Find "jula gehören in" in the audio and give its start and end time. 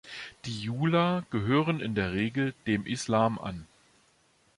0.61-1.93